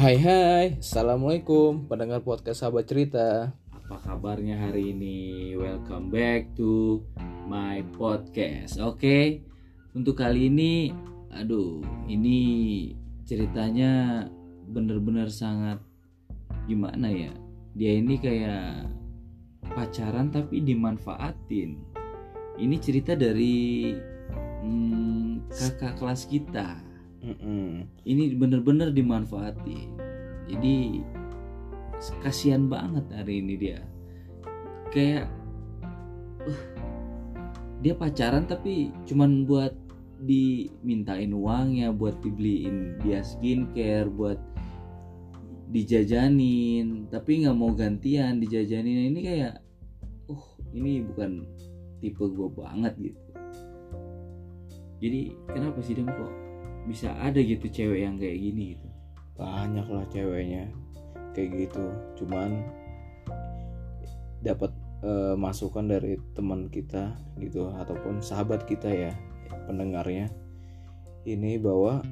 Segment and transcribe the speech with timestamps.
[0.00, 5.52] Hai hai, Assalamualaikum pendengar podcast sahabat cerita Apa kabarnya hari ini?
[5.60, 7.04] Welcome back to
[7.44, 8.80] my podcast.
[8.80, 9.44] Oke,
[9.92, 10.88] untuk kali ini,
[11.36, 12.40] aduh, ini
[13.28, 14.24] ceritanya
[14.72, 15.84] bener-bener sangat
[16.64, 17.36] gimana ya?
[17.76, 18.88] Dia ini kayak
[19.68, 21.76] pacaran tapi dimanfaatin.
[22.56, 23.92] Ini cerita dari
[24.64, 26.88] hmm, kakak kelas kita.
[27.20, 27.84] Mm-mm.
[28.08, 29.99] Ini bener-bener dimanfaatin.
[30.50, 31.06] Jadi
[32.18, 33.78] kasihan banget hari ini dia.
[34.90, 35.30] Kayak
[36.42, 36.62] uh,
[37.78, 39.72] dia pacaran tapi cuman buat
[40.20, 44.42] dimintain uangnya buat dibeliin dia skincare buat
[45.70, 47.06] dijajanin.
[47.06, 49.14] Tapi nggak mau gantian dijajanin.
[49.14, 49.54] Ini kayak
[50.26, 51.46] uh ini bukan
[52.02, 53.22] tipe gue banget gitu.
[55.00, 56.32] Jadi kenapa sih dem kok
[56.90, 58.89] bisa ada gitu cewek yang kayak gini gitu
[59.40, 60.68] Banyak lah ceweknya
[61.32, 61.88] kayak gitu
[62.20, 62.60] Cuman
[64.40, 69.12] dapat eh, masukan dari teman kita gitu Ataupun sahabat kita ya
[69.64, 70.28] pendengarnya
[71.24, 72.04] Ini bahwa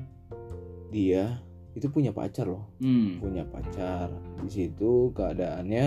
[0.88, 1.36] dia
[1.76, 3.22] itu punya pacar loh hmm.
[3.22, 4.10] punya pacar
[4.42, 5.86] di situ keadaannya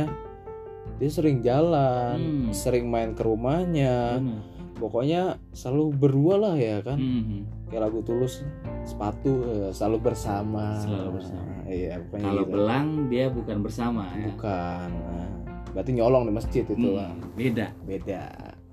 [0.98, 2.54] dia sering jalan Hmm.
[2.54, 4.40] sering main ke rumahnya bener.
[4.78, 7.44] pokoknya selalu berdua lah ya kan Hmm.
[7.72, 8.44] Kayak lagu tulus
[8.84, 11.52] sepatu eh, selalu bersama Selalu bersama.
[11.66, 12.52] iya kalau gitu.
[12.52, 15.28] belang dia bukan bersama ya bukan Nah,
[15.72, 18.24] berarti nyolong di masjid itu Hmm, lah beda beda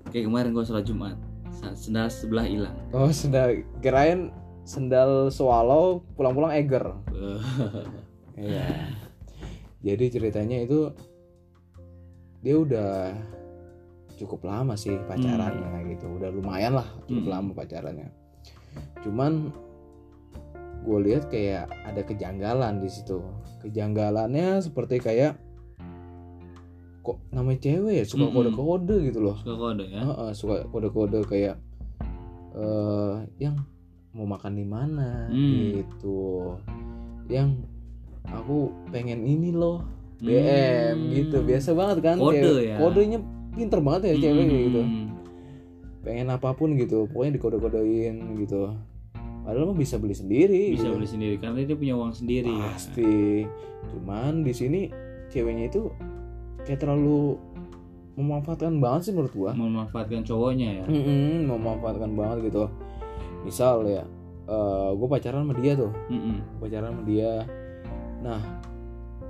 [0.09, 1.15] kayak kemarin gue sholat jumat
[1.73, 6.83] sendal sebelah hilang oh sendal kirain sendal swallow pulang-pulang eger
[8.35, 8.95] Iya.
[9.81, 10.87] Jadi ceritanya itu
[12.39, 13.11] dia udah
[14.15, 16.07] cukup lama sih pacarannya gitu.
[16.09, 17.33] Udah lumayan lah cukup Hmm.
[17.33, 18.07] lama pacarannya.
[18.99, 19.51] Cuman
[20.79, 23.19] gue lihat kayak ada kejanggalan di situ.
[23.61, 25.35] Kejanggalannya seperti kayak
[26.99, 29.37] kok namanya cewek ya suka kode-kode gitu loh.
[29.39, 31.55] suka kode ya Heeh, suka kode-kode kayak
[32.51, 33.55] eh yang
[34.11, 35.73] mau makan di mana Hmm.
[35.75, 36.57] gitu.
[37.27, 37.61] Yang
[38.25, 39.85] aku pengen ini loh
[40.19, 41.09] BM Hmm.
[41.13, 41.37] gitu.
[41.41, 42.63] Biasa banget kan Kode cewek.
[42.67, 42.75] ya.
[42.77, 44.57] Kodenya pinter banget ya cewek Hmm.
[44.59, 44.81] gitu.
[45.99, 48.71] Pengen apa pun gitu, pokoknya dikode-kodein gitu.
[49.43, 50.95] Padahal mah bisa beli sendiri bisa gitu.
[50.99, 52.69] beli sendiri karena dia punya uang sendiri ya.
[52.71, 53.43] Pasti.
[53.91, 54.81] Cuman di sini
[55.33, 55.89] ceweknya itu
[56.67, 57.39] kayak terlalu
[58.19, 59.51] memanfaatkan banget sih menurut gua.
[59.55, 62.67] memanfaatkan cowoknya ya Mm-mm, memanfaatkan banget gitu
[63.47, 64.03] misal ya
[64.91, 66.59] gue pacaran sama dia tuh Mm-mm.
[66.59, 67.47] pacaran sama dia
[68.19, 68.43] nah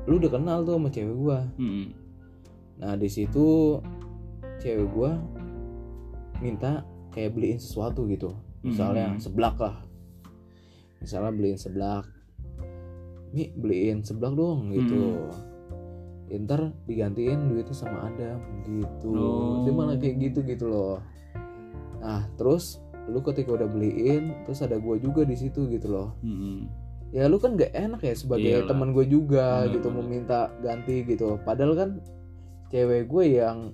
[0.09, 1.86] lu udah kenal tuh sama cewek gue Mm-mm.
[2.81, 3.78] nah di situ
[4.57, 5.12] cewek gue
[6.39, 8.35] minta kayak beliin sesuatu gitu.
[8.59, 9.19] Misalnya Mm.
[9.19, 9.75] seblak lah.
[11.00, 12.05] Misalnya beliin seblak.
[13.29, 15.29] Mi beliin seblak dong gitu.
[16.29, 19.09] Ntar digantiin duitnya sama Adam gitu.
[19.09, 19.66] Oh.
[19.66, 20.97] dia malah kayak gitu gitu loh.
[22.00, 22.77] Nah terus
[23.09, 26.09] lu ketika udah beliin terus ada gua juga di situ gitu loh.
[26.21, 26.69] Mm-mm.
[27.09, 29.97] ya lu kan gak enak ya sebagai teman gue juga Bener, gitu bener.
[30.06, 31.41] meminta ganti gitu.
[31.41, 31.89] Padahal kan
[32.69, 33.73] cewek gue yang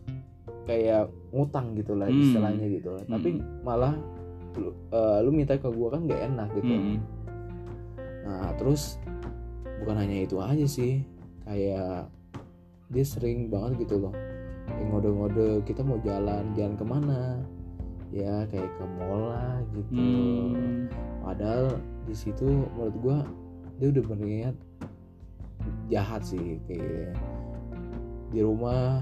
[0.63, 2.21] kayak ngutang gitu lah Hmm.
[2.23, 2.95] istilahnya gitu.
[3.03, 3.29] Tapi
[3.61, 3.93] malah
[4.55, 6.71] lu, eh, lu minta ke gue kan gak enak gitu.
[6.71, 6.97] Mm-mm.
[8.25, 8.97] nah terus
[9.83, 11.03] bukan hanya itu aja sih.
[11.45, 12.09] Kayak
[12.89, 14.13] dia sering banget gitu loh.
[14.65, 17.21] Kayak ngode-ngode kita mau jalan jalan ke mana?
[18.09, 19.93] Ya kayak ke mall lah gitu.
[19.93, 20.87] Hmm.
[21.19, 22.45] padahal di situ
[22.77, 23.17] menurut gua
[23.81, 24.55] dia udah berniat
[25.89, 27.17] jahat sih kayak
[28.31, 29.01] di rumah.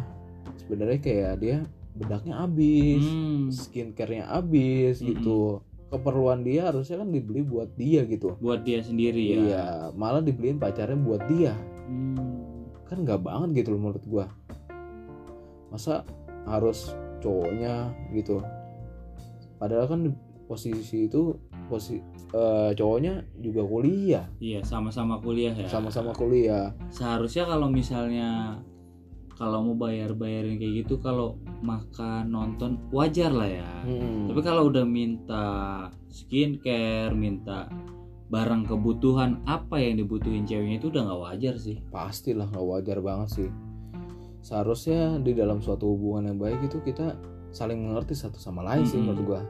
[0.60, 1.58] Sebenarnya kayak dia
[1.94, 3.48] bedaknya habis Hmm.
[3.50, 5.10] skincarenya habis Mm-mm.
[5.14, 5.42] gitu.
[5.88, 8.34] Keperluan dia harusnya kan dibeli buat dia gitu.
[8.42, 9.38] Buat dia sendiri ya.
[9.38, 11.54] Iya malah dibeliin pacarnya buat dia.
[11.86, 12.42] Hmm.
[12.84, 14.26] kan nggak banget gitu loh menurut gua.
[15.70, 16.06] Masa
[16.46, 18.38] harus cowoknya gitu.
[19.58, 20.02] Padahal kan
[20.46, 21.34] posisi itu
[21.66, 21.98] posisi
[22.76, 24.26] cowoknya juga kuliah.
[24.38, 25.66] Iya sama-sama kuliah ya.
[25.70, 26.74] Sama-sama kuliah.
[26.90, 28.62] Seharusnya kalau misalnya
[29.44, 33.72] kalau mau bayar-bayarin kayak gitu kalau makan nonton wajar lah ya.
[33.84, 34.32] Hmm.
[34.32, 35.46] tapi kalau udah minta
[36.08, 37.68] skincare minta
[38.32, 41.78] barang kebutuhan apa yang dibutuhin ceweknya itu udah nggak wajar sih.
[41.92, 43.50] Pastilah nggak wajar banget sih.
[44.40, 47.16] Seharusnya di dalam suatu hubungan yang baik itu kita
[47.54, 49.14] saling mengerti satu sama lain sih Mm-mm.
[49.14, 49.42] menurut gua.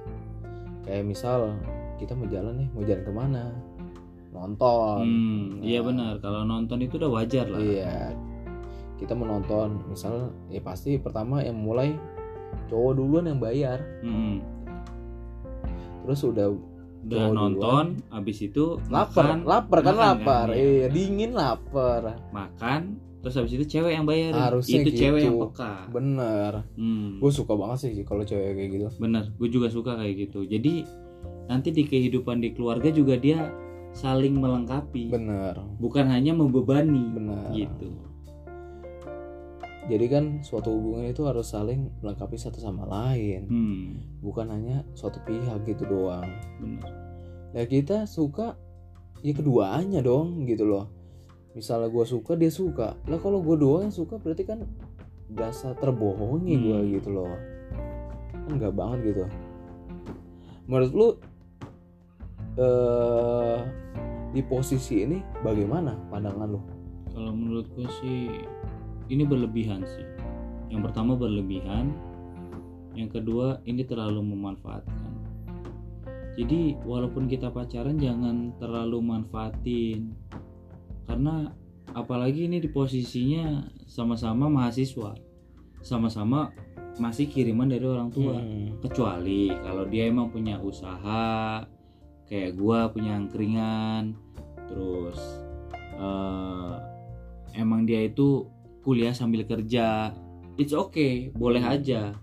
[0.84, 1.56] Kayak misal
[1.96, 3.44] kita mau jalan nih mau jalan ke mana?
[4.34, 4.98] Nonton.
[5.00, 5.86] Hmm, iya Nah.
[5.88, 6.14] benar.
[6.20, 7.62] Kalau nonton itu udah wajar lah.
[7.62, 8.12] Iya
[9.02, 9.82] kita menonton.
[9.90, 11.96] Misal ya pasti pertama yang mulai
[12.70, 13.82] cowok duluan yang bayar.
[14.06, 14.40] Mm-mm.
[16.04, 16.52] terus udah
[17.04, 20.48] udah nonton abis itu lapar makan, lapar kan makan lapar.
[20.52, 22.20] Kan, iya dingin lapar.
[22.32, 22.82] Makan
[23.24, 25.28] terus abis itu cewek yang bayar Harusnya itu cewek gitu.
[25.32, 25.74] yang peka.
[25.96, 26.52] Bener.
[26.76, 28.88] Hmm, gue suka banget sih kalau cewek kayak gitu.
[29.00, 30.44] Bener gue juga suka kayak gitu.
[30.44, 30.84] Jadi
[31.48, 33.48] nanti di kehidupan di keluarga juga dia
[33.96, 35.08] saling melengkapi.
[35.08, 35.56] Bener.
[35.80, 37.16] Bukan hanya membebani.
[37.16, 37.48] Bener.
[37.56, 38.13] Gitu
[39.84, 43.42] jadi kan suatu hubungan itu harus saling melengkapi satu sama lain.
[43.52, 43.88] Hmm,
[44.24, 46.28] bukan hanya suatu pihak gitu doang.
[46.64, 46.88] Bener.
[47.52, 48.56] Ya kita suka
[49.20, 50.88] ya keduanya dong gitu loh.
[51.54, 52.96] Misalnya gue suka dia suka.
[53.12, 54.64] Lah kalau gue doang yang suka berarti kan
[55.28, 56.90] berasa terbohongi gue Hmm.
[56.96, 57.36] gitu loh.
[58.48, 59.24] Enggak banget gitu.
[60.66, 61.08] Menurut lu
[62.58, 63.60] eh
[64.34, 66.62] di posisi ini bagaimana pandangan lu?
[67.14, 68.32] Kalau menurut gue sih
[69.10, 70.08] ini berlebihan sih.
[70.72, 71.94] Yang pertama berlebihan
[72.94, 75.12] yang kedua ini terlalu memanfaatkan.
[76.34, 80.18] Jadi walaupun kita pacaran jangan terlalu manfaatin
[81.06, 81.54] karena
[81.94, 85.14] apalagi ini di posisinya sama-sama mahasiswa
[85.84, 86.50] sama-sama
[86.98, 88.40] masih kiriman dari orang tua.
[88.40, 91.62] Hmm, kecuali kalau dia emang punya usaha
[92.26, 94.18] kayak gua punya angkringan
[94.72, 95.20] terus
[96.00, 96.76] eh,
[97.54, 98.50] emang dia itu
[98.84, 100.12] kuliah sambil kerja.
[100.60, 102.14] It's okay boleh aja.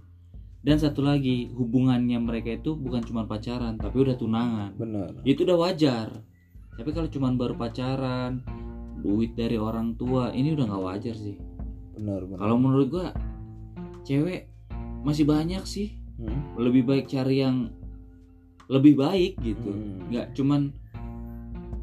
[0.61, 4.77] Dan satu lagi hubungannya mereka itu bukan cuma pacaran tapi udah tunangan.
[4.77, 6.13] Bener itu udah wajar.
[6.77, 8.45] Tapi kalau cuma baru pacaran
[9.01, 11.41] duit dari orang tua ini udah nggak wajar sih.
[11.97, 13.07] Bener bener kalau menurut gua
[14.05, 14.53] cewek
[15.01, 15.97] masih banyak sih.
[16.21, 17.73] Hmm, lebih baik cari yang
[18.69, 19.73] lebih baik gitu.
[19.73, 20.77] Hmm, nggak cuman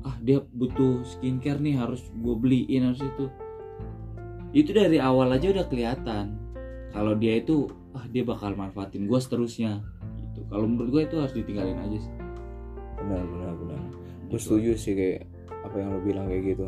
[0.08, 3.28] ah dia butuh skincare nih harus gue beliin harus itu
[4.58, 6.34] itu dari awal aja udah kelihatan.
[6.90, 9.86] Kalau dia itu ah dia bakal manfaatin gue seterusnya.
[10.18, 10.42] Gitu.
[10.50, 12.14] Kalau menurut gue itu harus ditinggalin aja sih.
[12.98, 13.54] Bener bener
[14.28, 14.44] gue Gitu.
[14.44, 15.24] setuju sih kayak
[15.64, 16.68] apa yang lo bilang kayak gitu.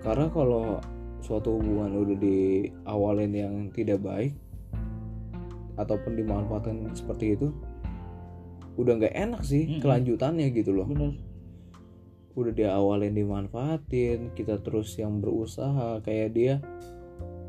[0.00, 0.80] Karena kalau
[1.20, 4.32] suatu hubungan udah diawalin yang tidak baik
[5.76, 7.52] ataupun dimanfaatkan seperti itu
[8.80, 9.80] udah nggak enak sih Mm-mm.
[9.84, 10.88] kelanjutannya gitu loh.
[10.88, 11.12] Bener
[12.38, 16.54] udah diawalin dimanfaatin kita terus yang berusaha kayak dia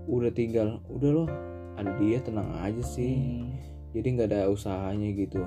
[0.09, 1.29] udah tinggal udah loh
[1.77, 3.15] ada dia tenang aja sih.
[3.17, 3.53] Hmm.
[3.91, 5.43] jadi nggak ada usahanya gitu.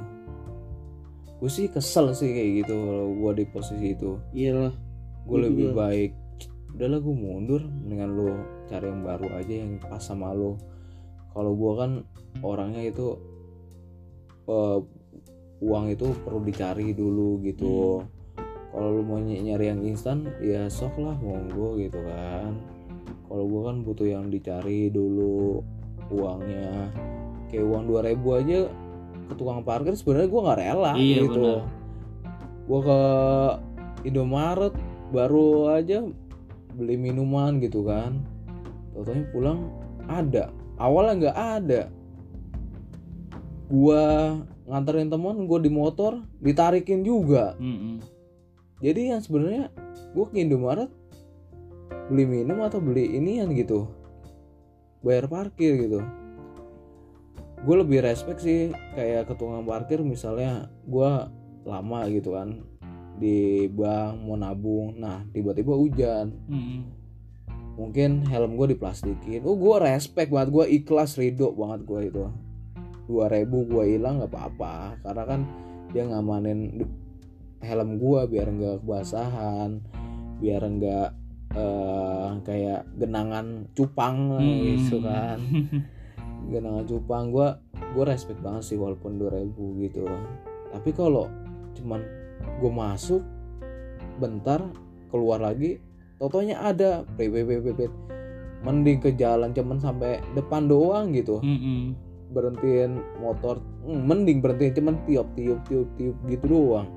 [1.40, 4.20] Gue sih kesel sih kayak gitu kalau gue di posisi itu.
[4.32, 4.72] Iyalah.
[5.24, 5.88] Gue lebih juga.
[5.88, 6.12] baik
[6.74, 8.34] udahlah gue mundur mendingan lo
[8.66, 10.58] cari yang baru aja yang pas sama lo
[11.30, 11.90] kalau gue kan
[12.42, 13.14] orangnya itu
[14.50, 14.78] eh,
[15.62, 18.02] uang itu perlu dicari dulu gitu
[18.74, 22.58] kalau lu mau ny- nyari yang instan ya sok lah monggo gitu kan.
[23.24, 25.62] Kalau gue kan butuh yang dicari dulu
[26.10, 26.90] uangnya.
[27.46, 28.58] Kayak uang 2000 aja
[29.24, 31.52] ke tukang parkir sebenarnya gue nggak rela Iya, gitu.
[32.64, 33.00] gue ke
[34.04, 34.74] Indomaret
[35.08, 36.02] baru aja
[36.74, 38.18] beli minuman gitu kan.
[38.92, 39.70] Totonya pulang
[40.04, 40.50] ada.
[40.76, 41.82] Awalnya nggak ada.
[43.64, 44.02] Gua
[44.64, 47.54] nganterin teman gue di motor ditarikin juga.
[47.56, 48.00] Mm-mm.
[48.84, 49.72] Jadi yang sebenarnya
[50.12, 50.92] gue ke Indomaret
[52.12, 53.88] beli minum atau beli inian gitu.
[55.00, 56.04] Bayar parkir gitu.
[57.64, 61.10] Gue lebih respect sih kayak ke tukang parkir misalnya gue
[61.64, 62.60] lama gitu kan
[63.16, 66.36] di bank mau nabung nah tiba-tiba hujan.
[66.44, 66.80] Mm-mm.
[67.74, 69.42] mungkin helm gue diplastikin.
[69.42, 72.24] Oh gue respect banget gue ikhlas ridho banget gue itu.
[73.10, 75.40] 2000 gue hilang nggak apa-apa karena kan
[75.90, 76.86] dia ngamanin
[77.64, 79.80] helm gue biar nggak kebasahan
[80.38, 81.08] biar nggak
[81.54, 84.60] eh, kayak genangan cupang lah Hmm.
[84.68, 85.38] gitu kan.
[86.52, 87.48] Genangan cupang gue
[87.94, 90.04] gue respect banget sih walaupun 2000 gitu.
[90.70, 91.30] Tapi kalau
[91.72, 92.02] cuman
[92.60, 93.22] gue masuk
[94.14, 94.60] bentar
[95.08, 95.78] keluar lagi
[96.16, 97.90] totonya ada PPPPP
[98.62, 101.40] mending ke jalan cuman sampai depan doang gitu.
[101.40, 101.94] Mm-mm.
[102.26, 106.88] berhentiin motor hmm, mending berhentiin cuman tiup tiup tiup tiup gitu doang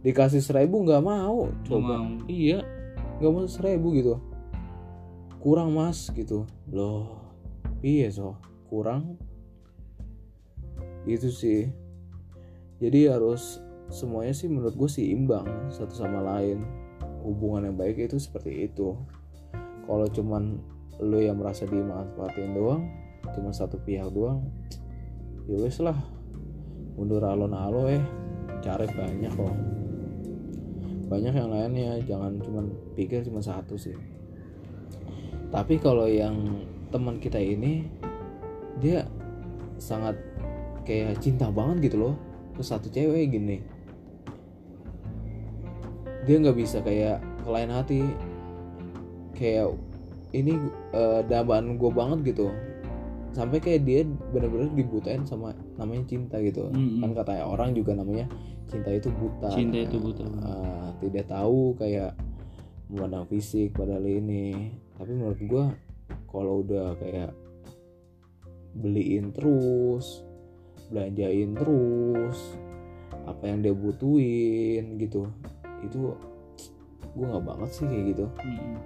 [0.00, 2.00] dikasih seribu nggak mau coba.
[2.00, 2.24] mau.
[2.24, 2.64] iya
[3.20, 4.14] nggak mau seribu gitu.
[5.40, 6.48] Kurang mas gitu.
[6.72, 7.20] Loh
[7.84, 8.36] iya so.
[8.72, 9.20] Kurang.
[11.04, 11.68] Itu sih.
[12.80, 13.60] Jadi harus
[13.92, 16.64] semuanya sih menurut gue sih imbang satu sama lain.
[17.20, 18.96] Hubungan yang baik itu seperti itu.
[19.84, 20.56] Kalau cuman
[21.00, 22.84] lo yang merasa dimanfaatin doang
[23.32, 24.48] cuma satu pihak doang
[25.44, 25.96] ya wes lah.
[26.96, 28.04] Mundur alon-alon eh.
[28.60, 29.79] Cari banyak kok
[31.10, 33.98] banyak yang lainnya jangan cuman pikir cuma satu sih.
[35.50, 36.62] Tapi kalau yang
[36.94, 37.90] teman kita ini
[38.78, 39.02] dia
[39.82, 40.14] sangat
[40.86, 42.14] kayak cinta banget gitu loh
[42.54, 43.58] ke satu cewek gini.
[46.30, 48.02] Dia nggak bisa kayak ke lain hati.
[49.34, 49.74] Kayak
[50.30, 50.54] ini
[50.94, 52.54] uh, dambaan gue banget gitu.
[53.34, 56.70] Sampai kayak dia bener-bener dibutain sama namanya cinta gitu.
[56.70, 57.02] Mm-mm.
[57.02, 58.30] kan katanya orang juga namanya
[58.70, 60.24] cinta itu buta Cinta itu buta.
[60.24, 62.14] Uh, tidak tahu kayak
[62.86, 64.70] memandang fisik padahal ini.
[64.94, 65.64] Tapi menurut gua
[66.30, 67.34] kalau udah kayak
[68.78, 70.22] beliin terus
[70.94, 72.54] belanjain terus
[73.26, 75.26] apa yang dia butuhin gitu
[75.82, 76.14] itu
[77.18, 78.24] gua nggak banget sih kayak gitu.
[78.46, 78.78] Mm-mm.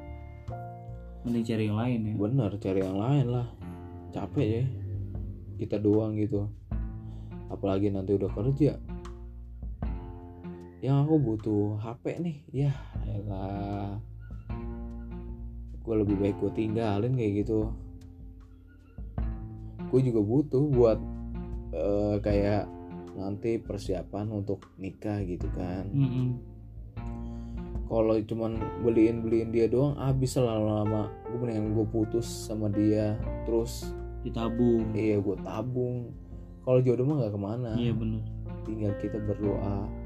[1.24, 2.14] mending cari yang lain ya.
[2.20, 3.46] Bener cari yang lain lah.
[4.12, 4.64] Capek ya.
[5.60, 6.48] Kita doang gitu.
[7.48, 8.76] Apalagi nanti udah kerja
[10.84, 12.72] yang aku butuh HP nih ya
[13.08, 13.96] elah.
[15.80, 17.72] Gue lebih baik gue tinggalin kayak gitu.
[19.88, 21.00] Gue juga butuh buat
[21.72, 22.68] eh, kayak
[23.16, 25.88] nanti persiapan untuk nikah gitu kan.
[25.88, 26.52] Mm-mm.
[27.84, 31.08] kalau cuman beliin beliin dia doang habis lah lama-lama.
[31.32, 33.16] Gue mendingan gue putus sama dia
[33.48, 33.88] terus
[34.20, 34.92] ditabung.
[34.92, 36.12] Iya gue tabung.
[36.60, 37.72] Kalau jodoh mah nggak ke mana.
[37.72, 38.20] Iya bener.
[38.68, 40.03] Tinggal kita berdoa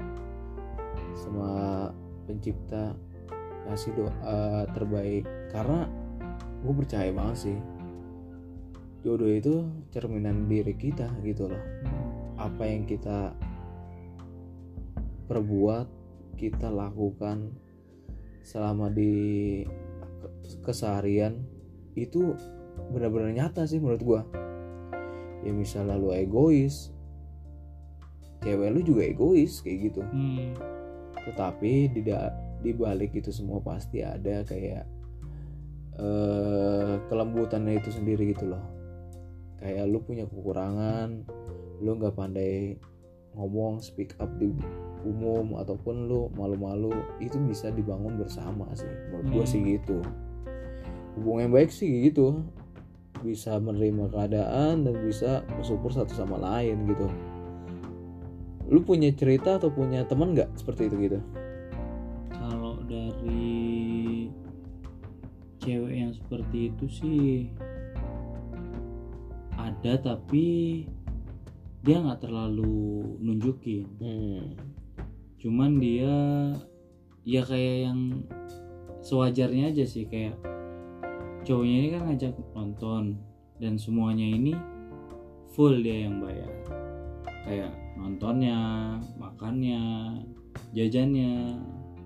[1.15, 1.87] sama
[2.25, 2.93] pencipta
[3.69, 5.25] kasih doa terbaik.
[5.49, 5.89] Karena
[6.59, 7.57] gue percaya banget sih
[8.99, 9.63] jodoh itu
[9.95, 11.63] cerminan diri kita gitu loh.
[12.35, 13.35] Apa yang kita
[15.29, 15.87] perbuat
[16.39, 17.53] kita lakukan
[18.41, 19.61] selama di
[20.19, 21.37] ke- keseharian
[21.93, 22.33] itu
[22.89, 24.21] benar-benar nyata sih menurut gua.
[25.43, 26.91] Ya misalnya lu egois
[28.39, 30.01] cewek lu juga egois kayak gitu.
[30.03, 30.55] Hmm.
[31.29, 32.01] Tetapi di
[32.59, 34.83] di balik itu semua pasti ada kayak
[35.99, 38.63] eh kelembutannya itu sendiri gitu loh.
[39.59, 41.27] Kayak lu punya kekurangan
[41.79, 42.75] lu nggak pandai
[43.35, 44.51] ngomong speak up di
[45.07, 46.91] umum ataupun lu malu-malu
[47.23, 48.89] itu bisa dibangun bersama sih.
[49.11, 49.51] Menurut gua Hmm.
[49.51, 49.97] sih gitu.
[51.19, 52.43] Hubungan yang baik sih gitu.
[53.19, 57.07] Bisa menerima keadaan dan bisa bersyukur satu sama lain gitu
[58.69, 61.19] lu punya cerita atau punya teman nggak seperti itu gitu?
[62.29, 64.29] Kalau dari
[65.59, 67.29] cewek yang seperti itu sih
[69.57, 70.47] ada tapi
[71.83, 73.87] dia nggak terlalu nunjukin.
[73.99, 74.45] Hmm.
[75.39, 76.11] cuman dia
[77.23, 78.27] ya kayak yang
[78.99, 80.35] sewajarnya aja sih kayak
[81.47, 83.15] cowoknya ini kan ngajak nonton
[83.55, 84.51] dan semuanya ini
[85.55, 86.51] full dia yang bayar.
[87.47, 88.57] Kayak nontonnya
[89.19, 89.79] makannya
[90.71, 91.59] jajannya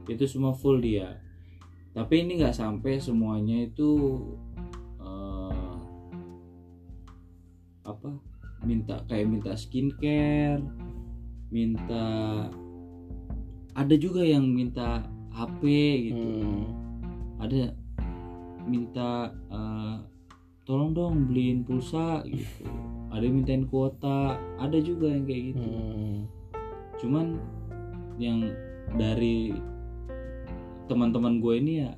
[0.10, 1.22] itu semua full dia.
[1.94, 4.20] Tapi ini nggak sampai semuanya itu
[4.98, 5.76] eh,
[7.86, 8.10] apa
[8.66, 10.64] minta kayak minta skincare
[11.54, 12.06] minta
[13.78, 15.62] ada juga yang minta HP
[16.10, 16.18] gitu.
[16.18, 16.66] Hmm.
[17.38, 17.76] ada
[18.66, 19.96] minta eh,
[20.64, 22.66] tolong dong beliin pulsa gitu
[23.14, 25.64] ada yang mintain kuota ada juga yang kayak gitu.
[25.64, 26.20] Hmm.
[26.98, 27.26] cuman
[28.22, 28.54] yang
[28.96, 29.54] dari
[30.86, 31.92] teman-teman gue ini ya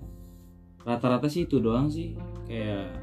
[0.85, 2.13] rata-rata sih itu doang sih.
[2.45, 2.93] Kayak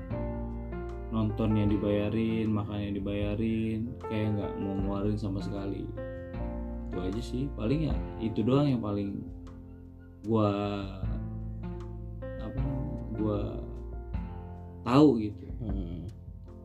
[1.12, 5.84] nontonnya dibayarin makannya dibayarin kayak nggak mau ngeluarin sama sekali.
[6.88, 7.50] Itu aja sih.
[7.58, 9.20] Paling ya itu doang yang paling
[10.24, 10.50] gua
[12.22, 12.62] apa
[13.18, 13.40] gua
[14.86, 15.46] tahu gitu.
[15.62, 16.10] Hmm.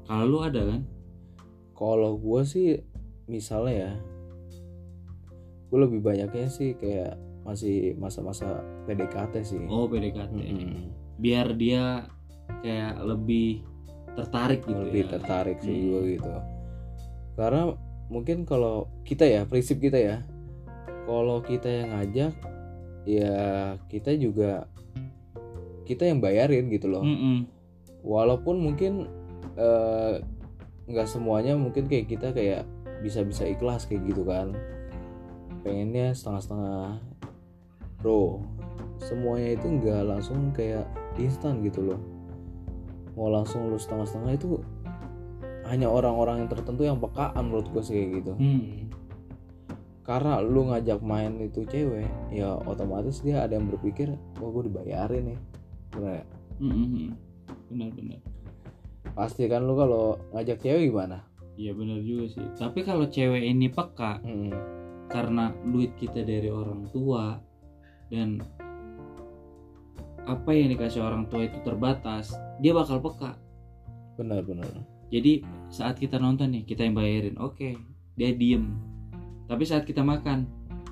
[0.09, 0.81] kalau lu ada kan
[1.77, 2.81] Kalau gue sih
[3.27, 3.91] misalnya ya,
[5.67, 7.15] gue lebih banyaknya sih kayak
[7.45, 9.61] masih masa-masa PDKT sih.
[9.67, 10.91] oh PDKT Mm-mm.
[11.15, 12.07] biar dia
[12.59, 13.63] kayak lebih
[14.13, 15.85] tertarik gitu lebih ya tertarik sih Hmm.
[15.87, 16.29] gue gitu.
[17.37, 17.63] Karena
[18.09, 20.17] mungkin kalau kita ya prinsip kita ya,
[21.05, 22.33] kalau kita yang ngajak,
[23.05, 23.35] ya
[23.87, 24.65] kita juga
[25.85, 27.05] kita yang bayarin gitu loh.
[27.05, 27.45] Mm-mm.
[28.01, 29.07] walaupun mungkin
[29.55, 30.19] eh,
[30.87, 32.63] nggak semuanya mungkin kayak kita kayak
[33.03, 34.55] bisa-bisa ikhlas kayak gitu kan
[35.61, 36.97] pengennya setengah-setengah
[37.99, 38.39] bro
[38.97, 40.87] semuanya itu nggak langsung kayak
[41.19, 41.99] instan gitu loh
[43.13, 44.61] mau langsung lu setengah-setengah itu
[45.67, 48.87] hanya orang-orang yang tertentu yang pekaan menurut gue sih kayak gitu Hmm.
[50.07, 54.07] karena lu ngajak main itu cewek ya otomatis dia ada yang berpikir
[54.39, 55.39] wah gue dibayarin nih
[55.91, 56.25] bener ya?
[56.63, 57.11] Mm-mm.
[57.67, 58.19] benar-benar
[59.17, 61.25] pasti kan lu kalau ngajak cewek gimana
[61.57, 62.45] Iya benar juga sih.
[62.53, 64.53] Tapi kalau cewek ini peka Mm-mm.
[65.09, 67.41] karena duit kita dari orang tua
[68.13, 68.37] dan
[70.29, 73.33] apa yang dikasih orang tua itu terbatas, dia bakal peka.
[74.17, 74.69] benar benar
[75.09, 75.41] Jadi
[75.73, 77.73] saat kita nonton nih, kita yang bayarin, oke,
[78.19, 78.75] dia diem.
[79.47, 80.45] Tapi saat kita makan,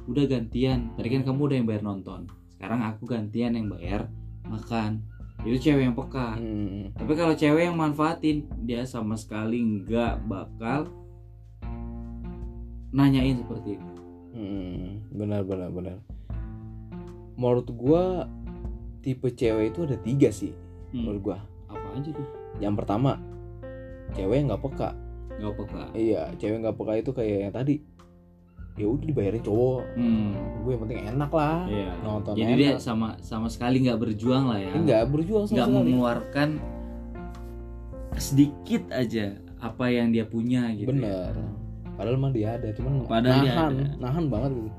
[0.07, 0.93] udah gantian.
[0.95, 2.25] Tadi kan kamu udah yang bayar nonton.
[2.55, 4.07] sekarang aku gantian yang bayar
[4.47, 5.03] makan
[5.45, 6.89] itu cewek yang peka Hmm.
[6.91, 10.89] tapi kalau cewek yang manfaatin dia sama sekali nggak bakal
[12.91, 13.91] nanyain seperti itu
[14.35, 15.95] Hmm, benar benar benar.
[17.35, 18.27] Menurut gua
[18.99, 20.51] tipe cewek itu ada tiga sih
[20.91, 21.37] Hmm, menurut gua.
[21.67, 23.15] apa aja tuh Yang pertama,
[24.11, 24.89] cewek yang nggak peka.
[25.35, 27.75] nggak peka Iya, cewek nggak peka itu kayak yang tadi.
[28.75, 29.81] Ya udah dibayarin cowok.
[29.95, 30.29] hmm,
[30.61, 31.63] Gue yang penting enak lah.
[31.65, 31.91] iya.
[32.01, 32.59] Nonton jadi enak.
[32.59, 36.49] dia sama sama sekali nggak berjuang lah ya Enggak berjuang nggak mengeluarkan
[38.15, 41.31] sedikit aja apa yang dia punya gitu ya.
[41.31, 41.33] Bener.
[41.95, 43.85] Padahal mah dia ada, cuman Padahal dia nahan, ada.
[43.97, 44.71] nahan banget gitu.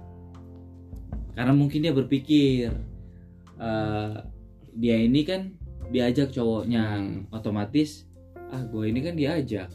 [1.32, 2.68] karena mungkin dia berpikir
[3.56, 4.14] eh,
[4.74, 5.52] dia ini kan
[5.86, 7.28] diajak cowoknya Hmm.
[7.30, 8.04] otomatis
[8.46, 9.68] ah gue ini kan diajak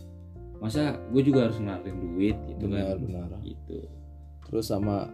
[0.57, 3.29] masa gue juga harus ngeluarin duit gitu Benar, kan benar.
[3.41, 3.77] gitu
[4.51, 5.07] Terus sama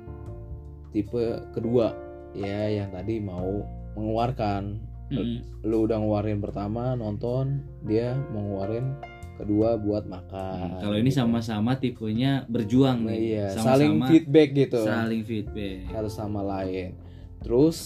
[0.92, 1.94] tipe kedua,
[2.34, 3.64] ya yang tadi mau
[3.96, 4.84] mengeluarkan.
[5.08, 5.40] Mm-mm.
[5.64, 8.92] lu udah ngeluarin pertama nonton dia mau ngeluarin
[9.40, 10.84] kedua buat makan.
[10.84, 11.24] Kalau ini gitu.
[11.24, 14.80] sama-sama tipenya berjuang Nah, nih iya sama-sama saling feedback gitu.
[14.84, 15.88] saling feedback.
[15.94, 16.98] Satu sama lain.
[17.40, 17.78] Terus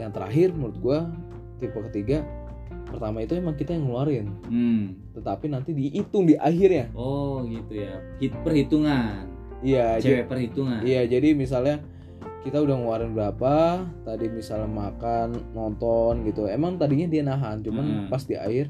[0.00, 0.98] yang terakhir menurut gua
[1.60, 2.24] tipe ketiga
[2.88, 4.26] pertama itu emang kita yang ngeluarin.
[4.48, 4.84] Hmm.
[5.14, 6.88] tetapi nanti dihitung di akhirnya.
[6.96, 8.00] Oh gitu ya.
[8.22, 9.33] Hit perhitungan
[9.64, 10.84] iya cewek perhitungan.
[10.84, 11.80] iya jadi misalnya
[12.40, 13.54] kita udah ngeluarin berapa
[14.04, 16.44] tadi misalnya makan nonton gitu.
[16.44, 18.06] Emang tadinya dia nahan cuman Hmm.
[18.06, 18.68] pas di akhir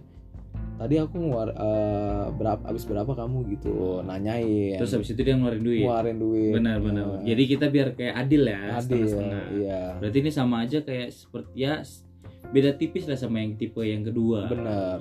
[0.75, 4.79] tadi aku ngeluar eh, berapa habis berapa kamu gitu nanyain.
[4.79, 5.83] Terus habis itu dia ngeluarin duit?
[5.83, 6.53] Ngeluarin duit.
[6.53, 9.43] Benar benar Eh, jadi kita biar kayak adil ya adil setengah-setengah.
[9.57, 9.83] iya.
[9.99, 11.75] Berarti ini sama aja kayak seperti ya
[12.47, 14.47] beda tipis lah sama yang tipe yang kedua.
[14.47, 14.99] Benar.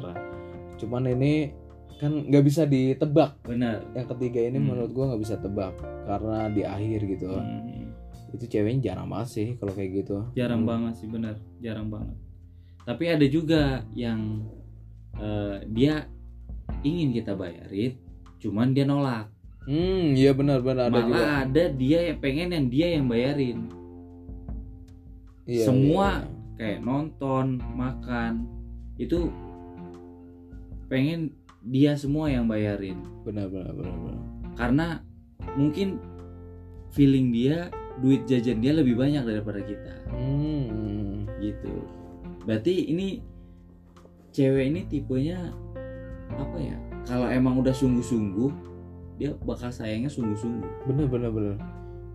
[0.76, 1.54] Cuman ini
[1.98, 3.38] kan nggak bisa ditebak.
[3.44, 3.84] Benar.
[3.94, 4.68] Yang ketiga ini Hmm.
[4.70, 5.74] menurut gua nggak bisa tebak
[6.04, 7.28] karena di akhir gitu.
[7.32, 7.94] Hmm,
[8.34, 10.18] itu ceweknya jarang banget sih kalau kayak gitu.
[10.34, 10.70] Jarang Hmm.
[10.70, 11.36] banget sih benar.
[11.60, 12.16] Jarang banget.
[12.84, 13.62] Tapi ada juga
[13.94, 14.44] yang
[15.14, 16.10] eh, dia
[16.82, 17.94] ingin kita bayarin
[18.42, 19.30] cuman dia nolak.
[19.64, 20.90] Hmm iya benar benar.
[20.90, 21.26] Ada malah juga.
[21.46, 23.60] ada dia yang pengen yang dia yang bayarin.
[25.44, 26.28] Iya, semua iya.
[26.58, 28.48] kayak nonton makan
[28.96, 29.28] itu
[30.88, 31.32] pengen
[31.64, 33.00] dia semua yang bayarin.
[33.24, 34.22] Benar benar benar benar.
[34.60, 34.88] Karena
[35.56, 35.98] mungkin
[36.94, 37.72] feeling dia
[38.02, 39.94] duit jajan dia lebih banyak daripada kita.
[40.12, 41.26] Hmm.
[41.40, 41.74] Gitu.
[42.44, 43.24] Berarti ini
[44.36, 45.54] cewek ini tipenya
[46.36, 46.78] apa ya?
[47.04, 48.52] Kalau emang udah sungguh-sungguh
[49.22, 50.90] dia bakal sayangnya sungguh-sungguh.
[50.90, 51.56] Bener bener bener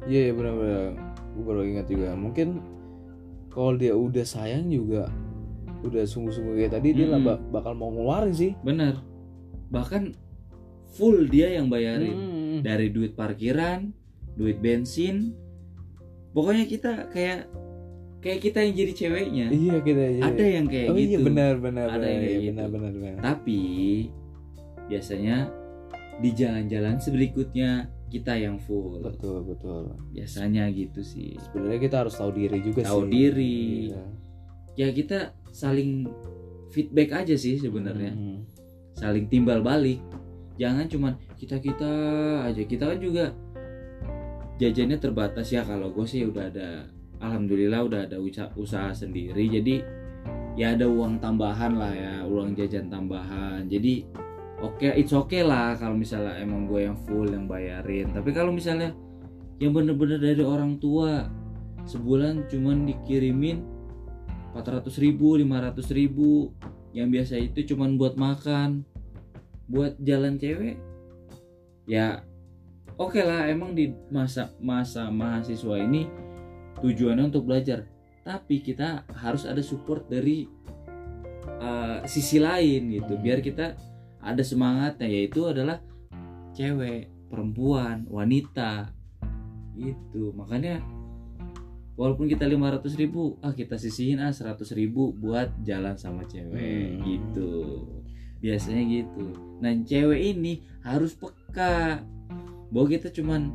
[0.06, 0.82] iya iya bener bener
[1.36, 2.12] gue baru ingat juga.
[2.18, 2.58] Mungkin
[3.48, 5.08] kalau dia udah sayang juga
[5.86, 7.22] udah sungguh-sungguh kayak tadi dia Mm-mm.
[7.22, 8.52] ba- bakal mau ngeluarin sih.
[8.66, 8.98] Bener
[9.68, 10.12] bahkan
[10.90, 12.58] full dia yang bayarin Hmm.
[12.60, 13.92] dari duit parkiran
[14.34, 15.30] duit bensin
[16.30, 17.46] pokoknya kita kayak
[18.18, 20.22] kayak kita yang jadi ceweknya iya kita iya.
[20.24, 22.50] ada yang kayak oh gitu iya benar benar Ada benar yang kayak iya, gitu.
[22.50, 23.60] benar benar benar tapi
[24.88, 25.36] biasanya
[26.18, 27.70] di jalan-jalan berikutnya
[28.08, 33.04] kita yang full betul betul biasanya gitu sih sebenarnya kita harus tahu diri juga Tahu
[33.04, 33.60] sih diri.
[33.86, 34.02] Iya.
[34.74, 35.18] ya kita
[35.52, 36.08] saling
[36.70, 38.40] feedback aja sih sebenarnya Hmm.
[38.98, 40.02] Saling timbal balik.
[40.58, 41.92] Jangan cuman kita kita
[42.50, 42.62] aja.
[42.66, 43.30] Kita kan juga
[44.58, 45.62] jajannya terbatas ya.
[45.62, 46.90] Kalau gue sih udah ada
[47.22, 49.46] alhamdulillah udah ada usaha, usaha sendiri.
[49.46, 49.78] Jadi
[50.58, 53.70] ya ada uang tambahan lah ya uang jajan tambahan.
[53.70, 54.02] Jadi
[54.58, 58.10] oke it's okay lah kalau misalnya emang gue yang full yang bayarin.
[58.10, 58.90] Tapi kalau misalnya
[59.62, 61.30] yang bener-bener dari orang tua
[61.86, 63.62] sebulan cuman dikirimin
[64.54, 66.50] 400 ribu 500 ribu
[66.96, 68.84] yang biasa itu cuman buat makan.
[69.68, 70.80] Buat jalan cewek
[71.88, 72.20] ya
[73.00, 76.08] oke lah emang di masa masa mahasiswa ini
[76.80, 77.84] tujuannya untuk belajar.
[78.24, 80.48] Tapi kita harus ada support dari
[81.60, 83.16] uh, sisi lain gitu.
[83.16, 83.22] Hmm.
[83.24, 83.76] biar kita
[84.18, 85.80] ada semangatnya yaitu adalah
[86.56, 88.90] cewek perempuan wanita
[89.78, 90.82] itu makanya
[91.98, 97.02] walaupun kita 500 ribu ah kita sisihin ah 100 ribu buat jalan sama cewek Hmm.
[97.02, 97.52] gitu
[98.38, 102.06] biasanya gitu nah cewek ini harus peka
[102.70, 103.50] bahwa kita cuman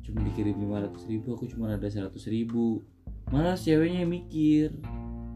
[0.00, 2.86] cuma dikirim 500 ribu aku cuma ada 100 ribu
[3.34, 4.70] malah ceweknya mikir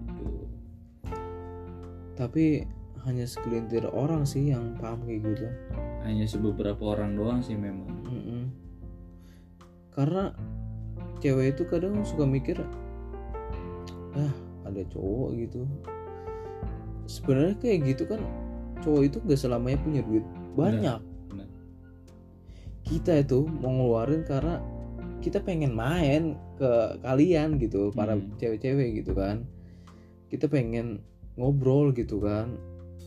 [0.07, 0.31] gitu.
[2.15, 2.63] tapi
[3.03, 5.47] hanya segelintir orang sih yang paham kayak gitu
[6.05, 8.43] hanya sebeberapa orang doang sih memang Mm-mm.
[9.91, 10.31] Karena
[11.19, 12.59] cewek itu kadang suka mikir
[14.17, 14.33] ah
[14.67, 15.61] ada cowok gitu.
[17.09, 18.21] Sebenarnya kayak gitu kan
[18.85, 21.01] cowok itu gak selamanya punya duit banyak.
[22.85, 24.65] Kita itu mau ngeluarin karena
[25.21, 26.71] kita pengen main ke
[27.03, 28.33] kalian gitu para Hmm.
[28.39, 29.43] cewek-cewek gitu kan
[30.31, 31.03] kita pengen
[31.35, 32.55] ngobrol gitu kan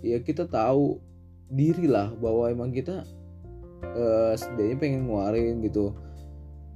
[0.03, 0.99] ya kita tahu
[1.47, 3.03] diri lah bahwa emang kita
[3.95, 5.95] eh setidaknya pengen ngeluarin gitu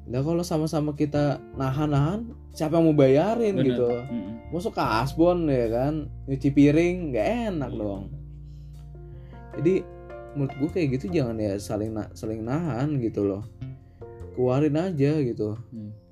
[0.06, 3.66] nah kalau sama-sama kita nahan-nahan siapa yang mau bayarin Bener.
[3.74, 4.54] gitu Mm-mm.
[4.54, 5.94] masuk ke asbon ya kan
[6.26, 7.80] nyuci piring nggak enak Iya.
[7.80, 8.04] dong
[9.56, 9.74] jadi
[10.36, 13.44] menurut gue kayak gitu jangan ya saling na- saling nahan gitu loh
[14.36, 15.58] keluarin aja gitu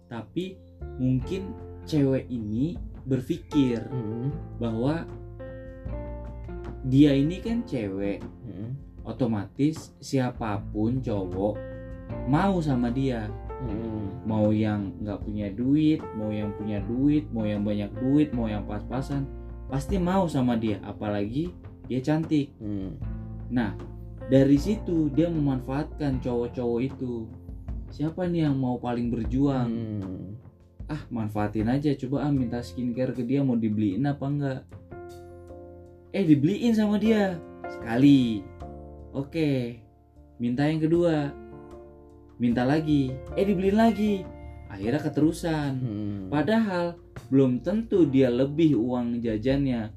[0.08, 0.58] tapi
[0.98, 1.54] mungkin
[1.84, 4.32] cewek ini berpikir Mm-mm.
[4.58, 5.04] bahwa
[6.84, 8.74] dia ini kan cewek Mm-mm.
[9.06, 11.56] otomatis siapa pun cowok
[12.28, 13.28] mau sama dia
[13.63, 14.28] Mm-mm.
[14.28, 18.63] mau yang nggak punya duit mau yang punya duit mau yang banyak duit mau yang
[18.67, 19.23] pas-pasan
[19.71, 21.49] pasti mau sama dia apalagi
[21.88, 22.52] dia cantik.
[22.63, 22.95] Mm.
[23.52, 23.76] nah
[24.32, 27.28] dari situ dia memanfaatkan cowok-cowok itu.
[27.91, 29.67] Siapa nih yang mau paling berjuang?
[29.67, 30.23] Mm.
[30.88, 34.62] ah manfaatin aja coba ah minta skincare ke dia mau dibeliin apa enggak?
[36.15, 37.39] Eh dibeliin sama dia.
[37.67, 38.43] Sekali.
[39.12, 39.84] Oke
[40.41, 41.32] minta yang kedua
[42.44, 44.28] minta lagi eh dibeliin lagi.
[44.68, 45.72] Akhirnya keterusan.
[45.80, 46.22] Mm.
[46.28, 46.98] padahal
[47.32, 49.96] belum tentu dia lebih uang jajannya.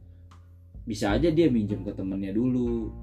[0.87, 2.95] Bisa aja dia minjem ke temennya dulu.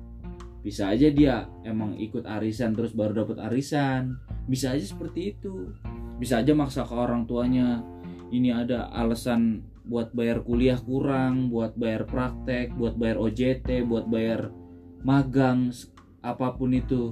[0.64, 4.16] Bisa aja dia emang ikut arisan terus baru dapat arisan.
[4.48, 5.76] Bisa aja seperti itu.
[6.16, 7.84] Bisa aja maksa ke orang tuanya
[8.32, 14.56] ini ada alasan buat bayar kuliah kurang buat bayar praktek buat bayar OJT buat bayar
[15.04, 15.76] magang
[16.24, 17.12] apa pun itu.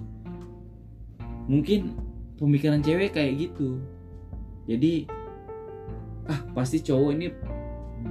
[1.52, 2.11] Mungkin
[2.41, 3.77] pemikiran cewek kayak gitu.
[4.65, 5.06] Jadi
[6.25, 7.27] ah pasti cowok ini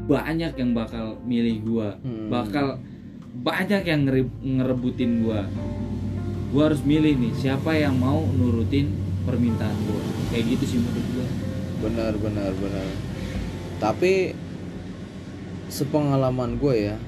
[0.06, 1.98] banyak yang bakal milih gua.
[2.06, 2.30] Mm.
[2.30, 2.78] bakal
[3.42, 5.42] banyak yang ngere- ngerebutin gua.
[6.54, 8.94] Gua harus milih nih siapa yang mau nurutin
[9.26, 10.02] permintaan gua.
[10.30, 11.26] Kayak gitu sih menurut gua.
[11.90, 12.86] Benar benar benar.
[13.82, 14.38] Tapi
[15.70, 16.98] sepengalaman gue ya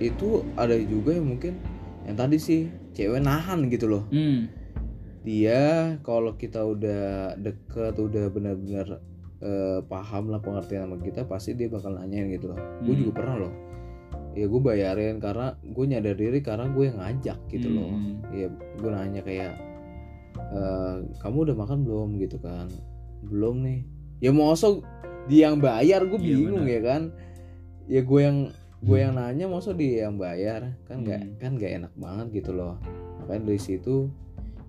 [0.00, 1.60] itu ada juga yang mungkin
[2.08, 4.04] yang tadi sih cewek nahan gitu loh.
[4.12, 4.65] Hmm
[5.26, 5.60] dia
[6.00, 9.02] kalau kita udah deket udah benar-benar
[9.36, 12.56] eh, paham lah pengertian sama kita pasti dia bakal nanyain gitu loh.
[12.80, 13.00] Gue Hmm.
[13.02, 13.52] juga pernah loh.
[14.32, 17.90] Ya gue bayarin karena gue nyadar diri karena gue yang ngajak gitu loh.
[17.90, 18.22] Hmm.
[18.32, 19.52] ya gue nanya kayak
[20.36, 22.08] "Eh, kamu udah makan belum?
[22.16, 22.68] Gitu kan.
[23.24, 23.80] Belum nih.
[24.20, 24.84] Ya mosok
[25.26, 26.72] dia yang bayar gue Iya, bingung benar.
[26.72, 27.02] ya kan.
[27.86, 28.38] Ya gue yang
[28.78, 30.76] gue yang nanya mosok dia yang bayar.
[30.86, 31.32] Kan nggak Hmm.
[31.36, 32.80] kan nggak enak banget gitu loh.
[33.20, 34.08] Makanya dari situ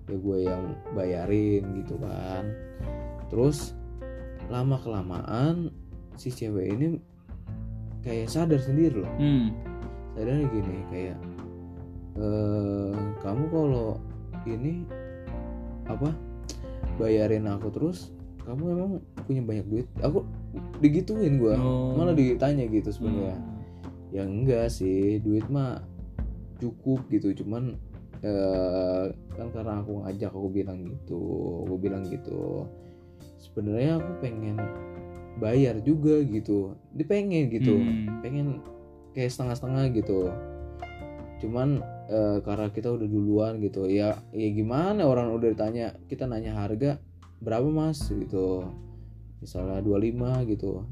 [0.08, 2.48] ya gue yang bayarin gitu kan.
[3.28, 3.76] Terus
[4.48, 5.68] lama kelamaan
[6.16, 6.96] si cewek ini
[8.00, 9.12] kayak sadar sendiri loh.
[9.20, 9.52] Hmm.
[10.16, 11.18] Sadarnya gini kayak
[12.18, 14.00] eh kamu kalau
[14.48, 14.82] ini
[15.86, 16.10] apa
[16.96, 18.10] bayarin aku terus
[18.42, 18.92] kamu emang
[19.28, 19.86] punya banyak duit?
[20.00, 20.24] Aku
[20.80, 21.92] digituin gua Oh.
[21.94, 23.36] malah ditanya gitu sebenarnya.
[23.36, 23.56] Hmm.
[24.08, 25.84] ya enggak sih duit mah
[26.56, 27.76] cukup gitu cuman
[28.22, 29.04] eh
[29.38, 31.20] kan karena aku ngajak aku bilang gitu
[31.66, 32.66] aku bilang gitu
[33.38, 34.58] sebenarnya aku pengen
[35.38, 38.18] bayar juga gitu dia pengen gitu Hmm.
[38.20, 38.58] pengen
[39.14, 40.30] kayak setengah-setengah gitu.
[41.42, 46.54] Cuman eh, karena kita udah duluan gitu ya ya gimana orang udah ditanya kita nanya
[46.54, 46.98] harga
[47.42, 48.02] berapa mas?
[48.10, 48.66] gitu.
[49.42, 50.82] Misalnya 25 gitu.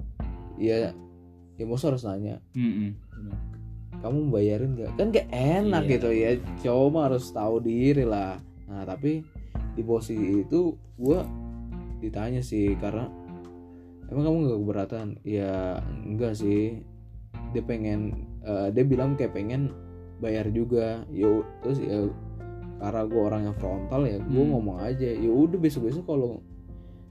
[0.59, 0.91] Ya
[1.59, 2.39] ya mau harus nanya.
[2.55, 2.93] Hmm, hmm.
[4.01, 4.93] Kamu bayarin nggak?
[4.97, 5.93] Kan gak enak Iya.
[5.97, 6.31] gitu ya.
[6.63, 8.39] Cowok mah harus tahu diri lah.
[8.67, 9.25] Nah tapi
[9.75, 11.25] di posisi itu gua
[11.99, 13.09] ditanya sih karena
[14.09, 15.07] emang kamu nggak keberatan?
[15.23, 16.81] Ya enggak sih.
[17.51, 19.73] Dia pengen eh, dia bilang kayak pengen
[20.19, 21.03] bayar juga.
[21.09, 22.07] Yo terus ya
[22.77, 24.53] karena gue orang yang frontal ya gue Hmm.
[24.53, 25.09] ngomong aja.
[25.09, 26.45] Ya udah besok besok kalau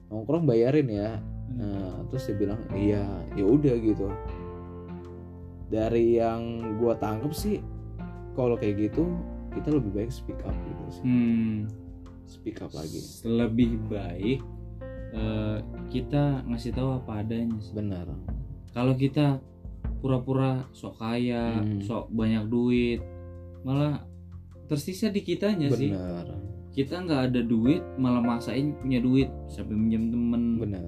[0.07, 1.17] nongkrong bayarin ya.
[1.45, 1.57] Hmm.
[1.61, 3.01] Nah, terus dia bilang iya
[3.33, 4.09] ya udah gitu
[5.67, 7.57] dari yang gua tangkep sih
[8.35, 9.15] kalau kayak gitu
[9.55, 11.03] kita lebih baik speak up gitu sih.
[11.07, 11.57] Hmm.
[12.25, 12.99] speak up lagi.
[13.23, 14.39] Lebih baik
[15.15, 15.57] eh,
[15.93, 17.71] kita ngasih tahu apa adanya sih.
[17.71, 18.09] Benar.
[18.75, 19.39] Kalau kita
[20.03, 21.79] pura-pura sok kaya Hmm.
[21.81, 22.99] sok banyak duit
[23.65, 24.03] malah
[24.67, 25.93] tersisa di kitanya sih.
[25.93, 26.35] Benar.
[26.75, 29.31] Kita nggak ada duit malah maksain punya duit.
[29.47, 30.59] Sampai minjem temen.
[30.59, 30.83] Benar.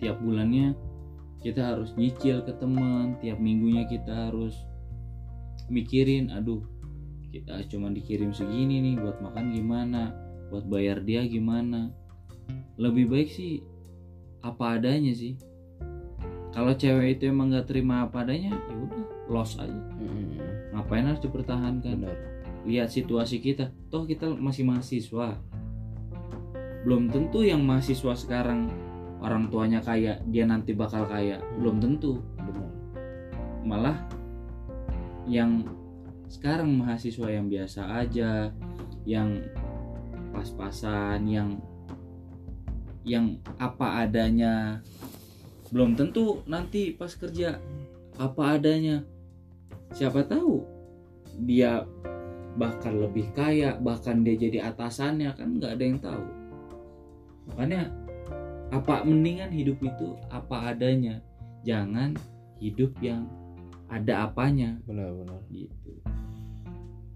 [0.00, 0.72] Tiap bulannya
[1.44, 4.56] kita harus nyicil ke teman tiap minggunya kita harus
[5.68, 6.64] mikirin aduh
[7.34, 10.14] kita cuma dikirim segini nih buat makan gimana?
[10.54, 11.90] Buat bayar dia gimana?
[12.78, 13.58] Lebih baik sih
[14.38, 15.34] apa adanya sih.
[16.54, 19.82] Kalau cewek itu emang nggak terima apa adanya ya udah loss aja.
[19.98, 20.38] Mm,
[20.78, 22.06] ngapain harus dipertahankan?
[22.06, 22.18] Benar.
[22.70, 23.74] Lihat situasi kita.
[23.90, 25.34] Toh kita masih mahasiswa.
[26.86, 28.70] Belum tentu yang mahasiswa sekarang
[29.24, 31.40] orang tuanya kaya dia nanti bakal kaya.
[31.56, 32.20] Belum tentu.
[32.36, 32.70] Benar.
[33.64, 33.96] Malah
[35.24, 35.64] yang
[36.28, 38.52] sekarang mahasiswa yang biasa aja
[39.08, 39.40] yang
[40.36, 41.56] pas-pasan yang
[43.04, 44.80] yang apa adanya
[45.72, 47.56] belum tentu nanti pas kerja
[48.20, 49.02] apa adanya.
[49.94, 50.60] Siapa tahu
[51.48, 51.86] dia
[52.54, 56.24] bahkan lebih kaya bahkan dia jadi atasannya kan nggak ada yang tahu.
[57.50, 58.03] Makanya
[58.70, 61.20] apa mendingan hidup itu apa adanya?
[61.64, 62.16] Jangan
[62.60, 63.28] hidup yang
[63.88, 64.78] ada apanya.
[64.88, 66.00] Benar-benar gitu.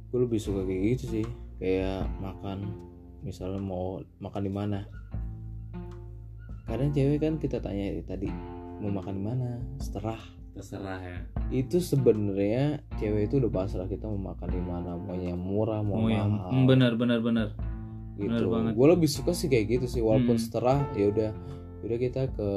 [0.09, 1.27] Gue lebih suka kayak gitu sih.
[1.61, 2.65] Kayak makan
[3.25, 4.81] misalnya mau makan di mana.
[6.69, 8.29] Kadang cewek kan kita tanya tadi
[8.81, 9.49] mau makan di mana?
[9.81, 11.19] Seterah terserah ya.
[11.55, 14.91] Itu sebenarnya cewek itu udah pasrah kita mau makan di mana.
[14.99, 16.67] Mau yang murah mau oh yang mahal.
[16.67, 17.49] benar benar benar
[18.19, 18.45] gitu.
[18.51, 20.43] gue lebih suka sih kayak gitu sih walaupun Hmm.
[20.43, 21.31] seterah ya udah
[21.79, 22.49] udah kita ke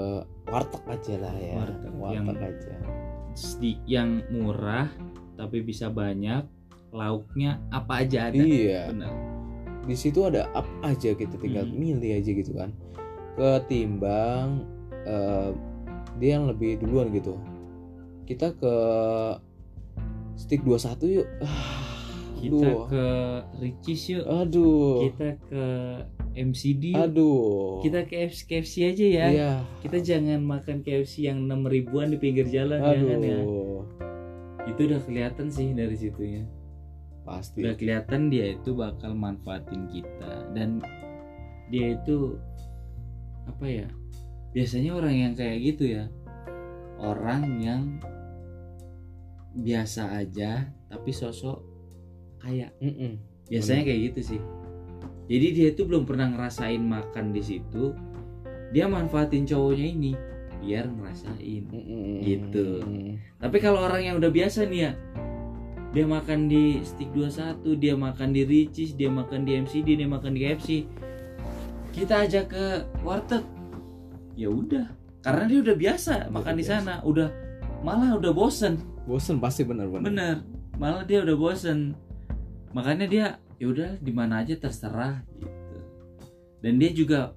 [0.50, 1.56] warteg aja lah ya.
[1.62, 2.74] Warteg warteg yang- aja.
[3.32, 4.90] Sedi- yang murah
[5.38, 6.44] tapi bisa banyak
[6.92, 8.42] lauknya apa aja ada.
[8.42, 8.90] Iya.
[8.92, 9.14] Benar
[9.82, 11.74] di situ ada apa aja kita tinggal Hmm.
[11.74, 12.70] milih aja gitu kan.
[13.36, 14.66] Ketimbang
[15.02, 15.50] eh,
[16.22, 17.34] dia yang lebih duluan gitu.
[18.24, 18.74] Kita ke
[20.38, 21.28] stick 21 yuk.
[21.42, 21.91] Ah,
[22.42, 22.82] kita aduh.
[22.90, 23.06] ke
[23.62, 24.26] Ricis yuk.
[24.26, 25.06] Aduh.
[25.06, 25.66] Kita ke
[26.34, 27.80] MCD aduh.
[27.86, 29.26] Kita ke KFC, KFC aja ya.
[29.30, 29.52] Iya.
[29.86, 33.40] Kita jangan makan KFC yang 6 ribuan di pinggir jalan aduh jangan ya?
[34.66, 36.44] Itu udah kelihatan sih dari situnya.
[37.22, 37.62] Pasti.
[37.62, 40.50] Udah kelihatan dia itu bakal manfaatin kita.
[40.58, 40.82] Dan
[41.70, 42.42] dia itu
[43.46, 43.88] apa ya?
[44.52, 46.10] Biasanya orang yang kayak gitu ya.
[46.98, 48.02] Orang yang
[49.52, 51.71] biasa aja tapi sosok
[52.42, 53.22] kaya Mm-mm.
[53.48, 53.90] biasanya Benar.
[53.94, 54.42] kayak gitu sih
[55.32, 57.94] jadi dia itu belum pernah ngerasain makan di situ
[58.72, 60.14] dia manfaatin cowoknya ini
[60.62, 61.64] biar ngerasain.
[62.22, 62.68] Gitu.
[63.42, 64.92] Tapi kalau orang yang udah biasa nih ya,
[65.92, 70.38] dia makan di Stick 21, dia makan di Ricis, dia makan di MCD, dia makan
[70.38, 70.70] di KFC.
[71.92, 72.66] Kita ajak ke
[73.02, 73.44] warteg.
[74.40, 74.88] Ya udah,
[75.20, 77.28] karena dia udah biasa Udah makan di sana, udah
[77.84, 78.80] malah udah bosen.
[79.04, 80.36] bosen pasti benar-benar Bener,
[80.78, 81.98] malah dia udah bosen.
[82.72, 83.26] Makanya dia
[83.62, 85.78] ya udah di mana aja terserah gitu.
[86.62, 87.36] Dan dia juga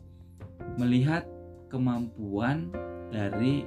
[0.79, 1.27] melihat
[1.69, 2.71] kemampuan
[3.11, 3.67] dari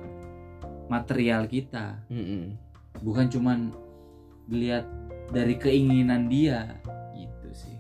[0.88, 2.56] material kita Mm-mm.
[3.04, 3.76] bukan cuman
[4.48, 4.88] dilihat
[5.36, 6.80] dari keinginan dia
[7.12, 7.78] gitu sih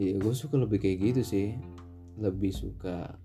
[0.00, 1.60] Iya, gue suka lebih kayak gitu sih.
[2.16, 3.20] Lebih suka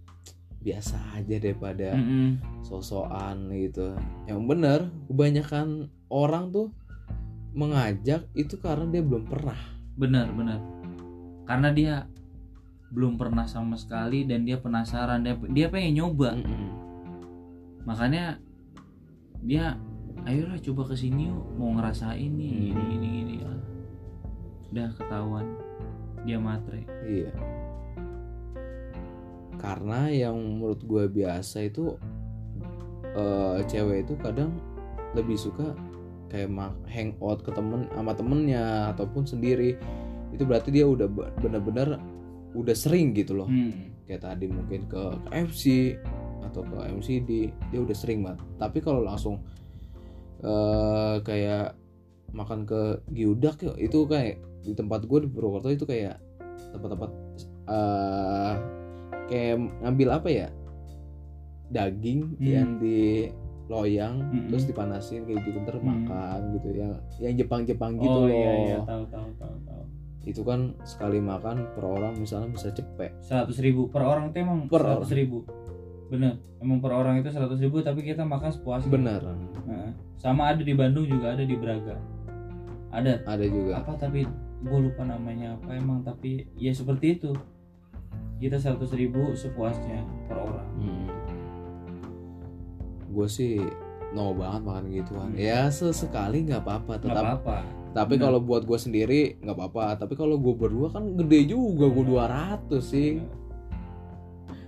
[0.59, 2.35] biasa aja daripada Mm-mm.
[2.67, 3.95] sosokan gitu.
[4.27, 6.75] Yang bener, kebanyakan orang tuh
[7.55, 9.55] mengajak itu karena dia belum pernah.
[9.95, 10.59] benar benar
[11.43, 11.93] karena dia
[12.91, 16.69] belum pernah sama sekali dan dia penasaran dia dia pengen nyoba Mm-mm.
[17.83, 18.35] makanya
[19.39, 19.79] dia
[20.23, 22.91] ayolah coba ke sini yuk mau ngerasain nih Hmm.
[22.91, 23.59] ini ini ini Ah.
[24.67, 25.47] udah ketahuan
[26.23, 27.31] dia matre Iya.
[29.55, 31.95] Karena yang menurut gue biasa itu
[33.07, 34.51] eh, cewek itu kadang
[35.13, 35.71] lebih suka
[36.27, 36.49] kayak
[36.85, 39.77] hangout ke temen sama temennya ataupun sendiri.
[40.33, 41.97] Itu berarti dia udah be- bener-bener
[42.51, 43.47] udah sering gitu loh.
[43.47, 43.93] Hmm.
[44.05, 45.95] Kayak tadi mungkin ke KFC
[46.45, 47.29] atau ke MCD
[47.69, 48.41] dia udah sering banget.
[48.57, 49.41] Tapi kalau langsung
[50.39, 51.73] eh kayak
[52.35, 56.19] makan ke Giudak itu kayak di tempat gue di Purwokerto itu kayak
[56.75, 57.11] tempat-tempat
[57.65, 58.53] eh
[59.25, 60.47] kayak ngambil apa ya
[61.67, 62.45] daging Hmm.
[62.45, 63.29] yang di
[63.65, 64.47] loyang Mm-mm.
[64.47, 66.05] terus dipanasin kayak gitu ntar Hmm.
[66.05, 68.29] makan gitu yang yang Jepang-Jepang gitu oh loh.
[68.29, 69.83] iya iya tahu tahu tahu tahu.
[70.21, 73.13] Itu kan sekali makan per orang misalnya bisa cepet.
[73.21, 75.45] Seratus ribu per orang itu emang Per seratus ribu.
[76.05, 78.89] Bener emang per orang itu seratus ribu tapi kita makan sepuasnya.
[78.89, 79.89] Bener Heeh.
[80.15, 81.97] sama ada di Bandung juga ada di Braga.
[82.89, 83.21] Ada?
[83.25, 83.81] Ada juga.
[83.81, 84.25] Apa tapi
[84.61, 87.33] gue lupa namanya apa emang tapi ya seperti itu.
[88.35, 90.69] Kita seratus ribu sepuasnya per orang.
[90.75, 91.04] Hmm.
[93.15, 93.63] Gue sih
[94.11, 95.29] no banget makan gituan.
[95.31, 95.39] Hmm.
[95.39, 96.99] Ya sesekali nggak apa-apa.
[96.99, 97.23] Tetap.
[97.39, 97.57] apa-apa
[97.91, 98.23] Tapi bener.
[98.27, 99.95] kalau buat gue sendiri nggak apa-apa.
[99.97, 103.23] Tapi kalau gue berdua kan gede juga gue 200 sih.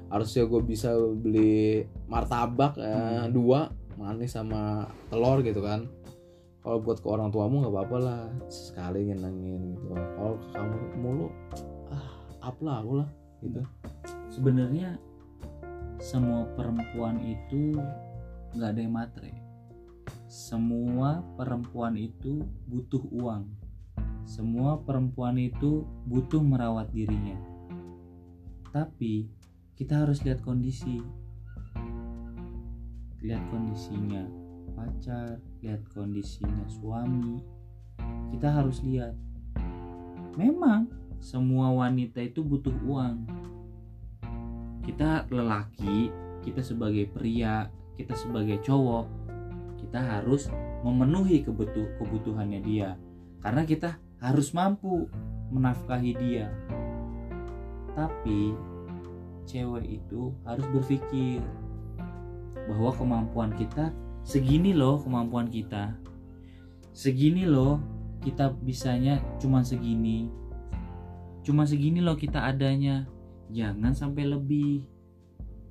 [0.07, 3.27] Harusnya gue bisa beli martabak eh, Hmm.
[3.29, 3.67] dua
[3.99, 5.91] manis sama telur gitu kan.
[6.63, 8.21] Kalau buat ke orang tuamu nggak apa-apa lah.
[8.47, 9.91] Sekali nyenengin gitu.
[9.91, 11.27] Kalau ke kamu mulu
[11.87, 12.07] ah
[12.41, 13.61] apalah aku lah gitu.
[14.29, 14.95] sebenarnya
[15.97, 17.75] semua perempuan itu
[18.57, 19.31] nggak ada yang matre.
[20.25, 23.45] Semua perempuan itu butuh uang.
[24.27, 27.37] Semua perempuan itu butuh merawat dirinya.
[28.67, 29.29] Tetapi
[29.77, 30.99] kita harus lihat kondisi.
[33.23, 37.41] Lihat kondisinya pacar lihat kondisinya suami.
[38.29, 39.17] Kita harus lihat.
[40.37, 40.85] Memang
[41.17, 43.25] semua wanita itu butuh uang.
[44.85, 46.13] Kita lelaki
[46.45, 47.67] kita sebagai pria
[47.97, 49.27] kita sebagai cowok
[49.87, 50.49] kita harus
[50.83, 52.99] memenuhi kebutuh kebutuhannya dia.
[53.39, 55.07] Karena kita harus mampu
[55.53, 56.51] menafkahi dia.
[57.95, 58.53] Tapi
[59.47, 61.39] cewek itu harus berpikir
[62.67, 63.95] bahwa kemampuan kita
[64.27, 65.95] segini loh kemampuan kita.
[66.91, 67.79] Segini loh
[68.19, 70.27] kita bisanya cuma segini.
[71.47, 73.07] Cuma segini loh kita adanya.
[73.53, 74.83] Jangan sampai lebih.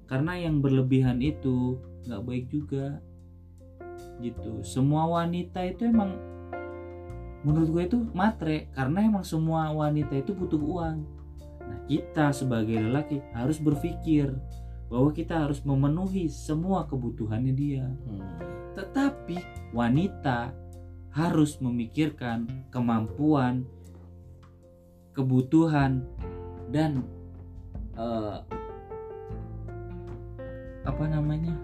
[0.08, 3.02] Karena yang berlebihan itu nggak baik juga.
[4.22, 4.64] Gitu.
[4.64, 6.16] Semua wanita itu emang
[7.44, 10.98] menurut gue itu matre karena emang semua wanita itu butuh uang.
[11.66, 14.32] Nah kita sebagai lelaki harus berpikir
[14.86, 17.86] bahwa kita harus memenuhi semua kebutuhannya dia.
[18.06, 18.38] Hmm.
[18.76, 19.40] tetapi
[19.72, 20.52] wanita
[21.16, 23.64] harus memikirkan kemampuan
[25.16, 26.04] kebutuhan
[26.68, 27.00] dan
[27.96, 28.36] eh,
[30.84, 31.56] apa namanya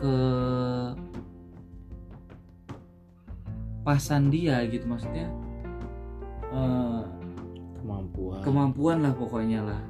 [0.00, 0.16] ke
[3.84, 5.28] pasan dia gitu maksudnya.
[6.50, 7.02] Eh,
[7.78, 8.40] kemampuan.
[8.42, 9.82] kemampuan lah pokoknya lah.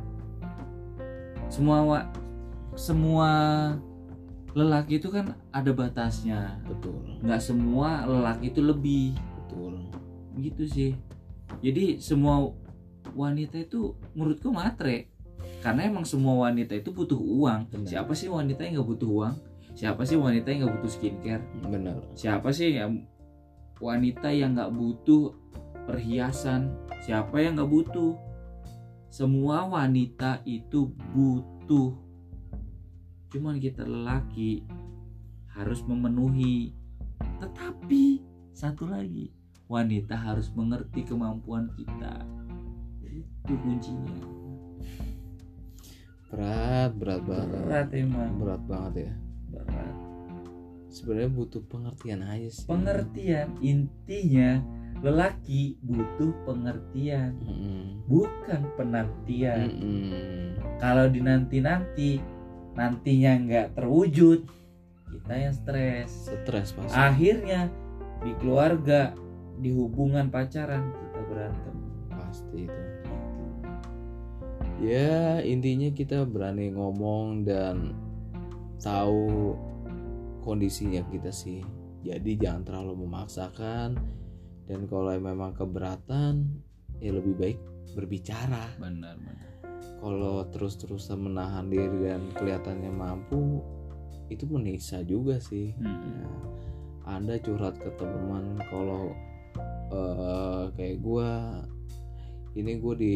[1.51, 1.99] Semua wa,
[2.75, 3.31] semua
[4.55, 6.59] lelaki itu kan ada batasnya.
[6.67, 7.23] Betul.
[7.23, 9.15] Nggak semua lelaki itu lebih.
[9.15, 9.75] Betul.
[10.39, 10.93] Gitu sih.
[11.63, 12.51] Jadi semua
[13.15, 15.11] wanita itu menurutku matre.
[15.61, 17.69] Karena emang semua wanita itu butuh uang.
[17.69, 17.89] Benar.
[17.89, 19.35] siapa sih wanita yang nggak butuh uang
[19.81, 21.45] siapa sih wanita yang nggak butuh skincare?
[21.65, 22.05] Benar.
[22.13, 23.09] Siapa sih yang
[23.81, 25.33] wanita yang nggak butuh
[25.89, 26.77] perhiasan?
[27.01, 28.13] Siapa yang nggak butuh?
[29.09, 31.97] Semua wanita itu butuh.
[33.33, 34.69] Cuman kita lelaki
[35.57, 36.77] harus memenuhi.
[37.41, 38.21] Tetapi
[38.53, 39.33] satu lagi
[39.65, 42.21] wanita harus mengerti kemampuan kita.
[43.01, 44.29] Itu kuncinya.
[46.29, 47.65] Berat berat banget.
[47.65, 48.33] Berat emang.
[48.37, 50.11] Berat banget ya berat
[50.91, 52.67] sebenarnya butuh pengertian aja sih.
[52.67, 54.59] Pengertian intinya
[55.01, 58.05] lelaki butuh pengertian Mm-mm.
[58.05, 59.71] bukan penantian.
[59.71, 60.61] Mm-mm.
[60.77, 62.21] kalau dinanti-nanti
[62.77, 64.45] nantinya nggak terwujud
[65.11, 66.11] kita yang stres.
[66.29, 66.95] Stres pasti.
[66.95, 67.71] Akhirnya
[68.21, 69.15] di keluarga
[69.63, 71.77] di hubungan pacaran kita berantem.
[72.11, 72.83] Pasti itu.
[74.81, 77.93] Ya intinya kita berani ngomong dan
[78.81, 79.55] tahu
[80.43, 81.61] kondisinya kita sih.
[82.01, 84.01] Jadi jangan terlalu memaksakan.
[84.65, 86.47] Dan kalau memang keberatan
[87.03, 87.59] ya lebih baik
[87.93, 88.71] berbicara.
[88.79, 89.49] Benar benar.
[90.01, 93.61] Kalau terus-terusan menahan diri dan kelihatannya mampu
[94.33, 95.77] itu menyiksa juga sih.
[95.77, 96.01] Hmm.
[96.01, 96.31] Ya,
[97.11, 99.13] anda curhat ke teman kalau
[99.93, 101.61] eh, kayak gua
[102.55, 103.15] ini gue di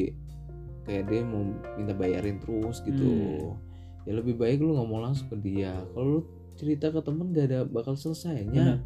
[0.85, 1.43] kayak dia mau
[1.79, 3.09] minta bayarin terus gitu.
[3.09, 3.74] Hmm.
[4.05, 5.73] Ya lebih baik lu ngomong langsung ke dia.
[5.93, 6.21] Kalau lu
[6.55, 8.81] cerita ke temen gak ada bakal selesainya.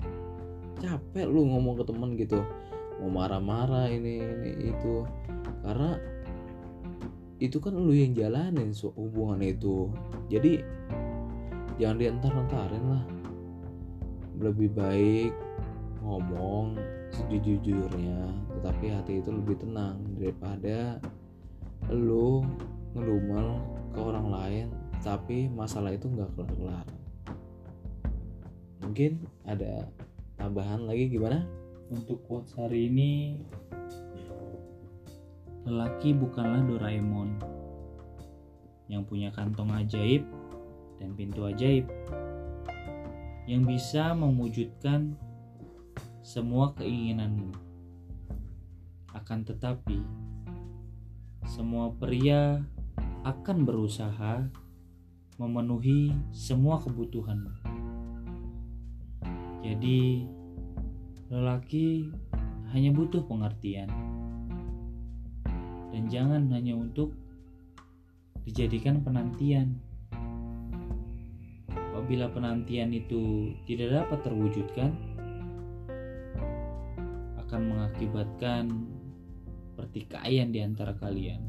[0.78, 2.40] Capek lu ngomong ke temen gitu.
[3.02, 5.02] Mau marah-marah ini ini itu.
[5.62, 5.98] Karena
[7.38, 9.90] itu kan lu yang jalanin su- hubungan itu.
[10.30, 10.62] Jadi
[11.82, 13.04] jangan dientar-entarin lah.
[14.38, 15.32] Lebih baik
[16.02, 16.78] ngomong
[17.10, 18.22] sejujurnya.
[18.58, 21.02] Tetapi hati itu lebih tenang daripada
[21.90, 22.46] lu
[22.94, 23.58] ngedumel
[23.94, 24.66] ke orang lain
[25.02, 26.86] tapi masalah itu nggak kelar-kelar.
[28.82, 29.86] Mungkin ada
[30.38, 31.44] tambahan lagi gimana?
[31.88, 33.40] Untuk quotes hari ini
[35.68, 37.36] lelaki bukanlah Doraemon
[38.88, 40.24] yang punya kantong ajaib
[40.96, 41.84] dan pintu ajaib
[43.48, 45.16] yang bisa mewujudkan
[46.24, 47.52] semua keinginanmu.
[49.16, 50.04] Akan tetapi
[51.48, 52.60] semua pria
[53.24, 54.48] akan berusaha
[55.38, 57.78] memenuhi semua kebutuhanmu
[59.68, 60.24] jadi
[61.28, 62.08] lelaki
[62.72, 63.90] hanya butuh pengertian.
[65.92, 67.12] Dan jangan hanya untuk
[68.48, 69.76] dijadikan penantian.
[71.68, 74.90] Apabila penantian itu tidak dapat terwujudkan
[77.44, 78.64] akan mengakibatkan
[79.74, 81.42] pertikaian di antara kalian.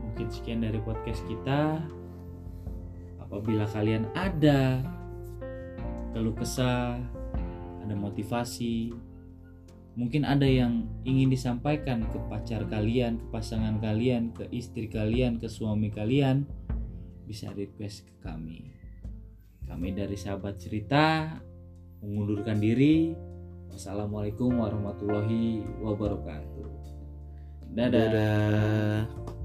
[0.00, 1.82] Mungkin sekian dari podcast kita
[3.34, 4.78] apabila kalian ada
[6.14, 7.02] keluh kesah
[7.82, 8.94] ada motivasi
[9.98, 15.46] mungkin ada yang ingin disampaikan ke pacar kalian, ke pasangan kalian, ke istri kalian, ke
[15.46, 16.46] suami kalian,
[17.26, 18.74] bisa request ke kami.
[19.64, 21.38] Kami dari sahabat cerita
[22.02, 23.14] mengundurkan diri.
[23.70, 26.70] Wassalamualaikum warahmatullahi wabarakatuh.
[27.74, 27.90] Dadah.
[27.90, 29.43] Dadah.